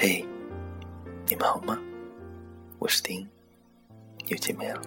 [0.00, 0.24] 嘿，
[1.26, 1.76] 你们好吗？
[2.78, 3.26] 我是丁，
[4.28, 4.80] 又见面了。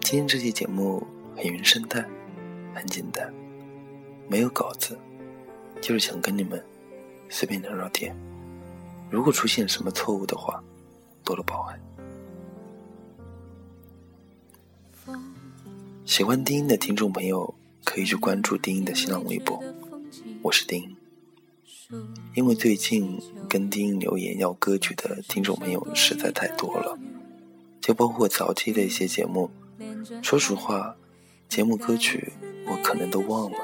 [0.00, 2.02] 今天这期节目很原生态，
[2.74, 3.30] 很简单，
[4.30, 4.98] 没有稿子，
[5.82, 6.64] 就是想跟你们
[7.28, 8.16] 随便聊聊天。
[9.10, 10.64] 如果出现什么错误的话，
[11.22, 11.78] 多多包涵。
[16.06, 19.62] 喜欢丁音的听众朋友可以去关注丁音的新浪微博，
[20.40, 20.96] 我是丁。
[22.34, 26.98] 因为最近跟丁留言要歌曲的听众朋友实在太多了，
[27.80, 29.50] 就包括早期的一些节目。
[30.22, 30.96] 说实话，
[31.48, 32.32] 节目歌曲
[32.66, 33.58] 我可能都忘了，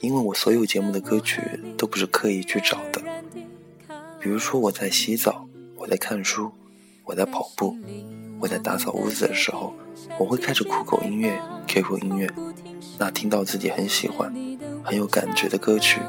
[0.00, 1.40] 因为我所有节目的歌曲
[1.76, 3.02] 都不是刻意去找的。
[4.20, 6.52] 比如说我在洗澡，我在看书，
[7.04, 7.76] 我在跑步，
[8.38, 9.74] 我在打扫屋子的时候，
[10.18, 12.30] 我会开着酷狗音乐、QQ 音乐，
[12.98, 14.32] 那听到自己很喜欢、
[14.84, 16.00] 很有感觉的歌曲。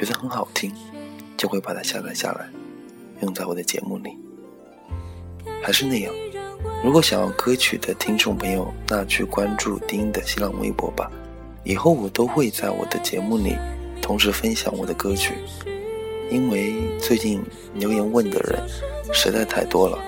[0.00, 0.72] 觉得很好听，
[1.36, 2.48] 就会把它下载下来，
[3.20, 4.16] 用在我的节目里。
[5.62, 6.10] 还是那样，
[6.82, 11.12] 如果想要歌曲的听众朋友，那去关注丁的新浪微博吧。
[11.64, 13.54] 以后我都会在我的节目里
[14.00, 15.34] 同时分享我的歌曲，
[16.30, 17.42] 因为最近
[17.74, 18.58] 留言问的人
[19.12, 19.98] 实在太多了，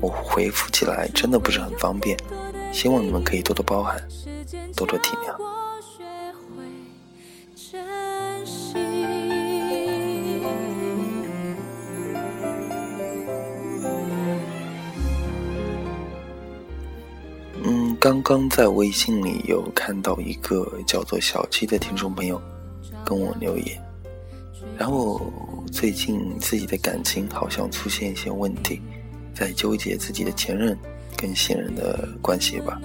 [0.00, 2.16] 我回复起来真的不是很方便，
[2.72, 4.02] 希望你们可以多多包涵，
[4.74, 5.61] 多多体谅。
[18.02, 22.42] 刚刚在微信里有看到一个叫做小七的听众朋友
[23.04, 23.80] 跟我留言，
[24.76, 25.32] 然后
[25.70, 28.82] 最近自己的感情好像出现一些问题，
[29.32, 30.76] 在纠结自己的前任
[31.16, 32.76] 跟现任的关系吧。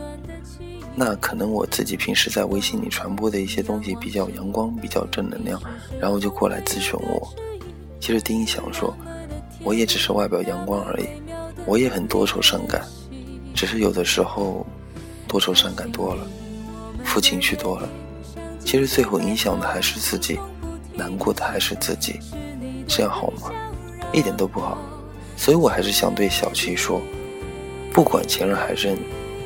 [0.95, 5.59] 那可能我自己平时在微信里传播的一些东西比较阳光，比较正能量，
[5.99, 7.27] 然后就过来咨询我。
[7.99, 8.95] 其实丁一想说，
[9.63, 11.07] 我也只是外表阳光而已，
[11.65, 12.85] 我也很多愁善感，
[13.55, 14.63] 只是有的时候。
[15.27, 16.25] 多愁善感多了，
[17.03, 17.89] 负情绪多了，
[18.63, 20.39] 其实最后影响的还是自己，
[20.93, 22.19] 难过的还是自己，
[22.87, 23.51] 这样好吗？
[24.13, 24.77] 一点都不好。
[25.35, 27.01] 所以我还是想对小七说，
[27.93, 28.97] 不管前任还是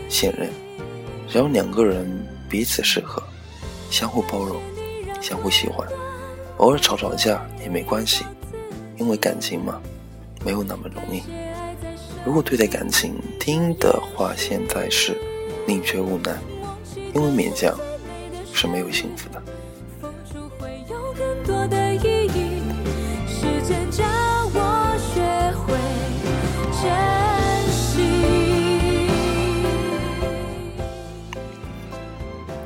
[0.07, 0.49] 现任，
[1.27, 3.21] 只要两个人彼此适合，
[3.89, 4.61] 相互包容，
[5.19, 5.85] 相互喜欢，
[6.57, 8.23] 偶尔吵吵架也没关系，
[8.97, 9.81] 因为感情嘛，
[10.45, 11.23] 没有那么容易。
[12.23, 15.19] 如果对待感情听的话，现在是。
[15.67, 16.37] 宁缺毋滥，
[17.13, 17.77] 因为勉强
[18.53, 19.41] 是没有幸福的。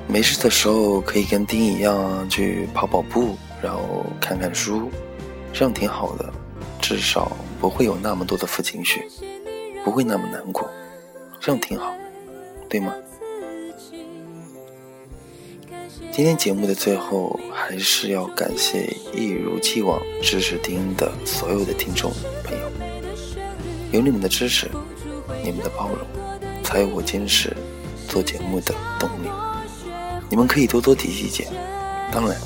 [0.08, 4.90] 没事的时候可以跟丁一样去跑跑步，然后看看书，
[5.52, 6.34] 这样挺好的，
[6.82, 9.06] 至少不会有那么多的负情绪，
[9.84, 10.70] 不会那么难过，
[11.42, 11.94] 这样挺好。
[12.70, 12.94] 对吗？
[16.12, 22.12] 今天节目的最后，还是要感谢一如既往支持丁的所有的听众
[22.44, 22.72] 朋友，
[23.92, 24.70] 有你们的支持，
[25.44, 26.00] 你们的包容，
[26.64, 27.56] 才有我坚持
[28.08, 29.30] 做节目的动力。
[30.30, 31.48] 你们可以多多提意见，
[32.12, 32.40] 当然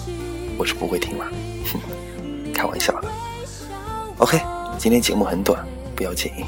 [0.57, 1.25] 我是不会听了，
[1.71, 1.79] 哼，
[2.51, 3.07] 开玩笑的。
[4.17, 4.41] OK，
[4.77, 5.63] 今天节目很短，
[5.95, 6.43] 不要介意。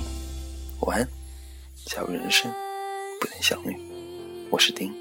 [0.82, 1.08] 晚安，
[1.86, 2.52] 下个人生。
[3.22, 3.78] 不能相遇，
[4.50, 4.92] 我是丁，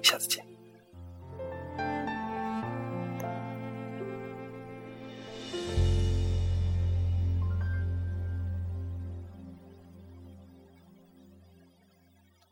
[0.00, 0.51] 下次见。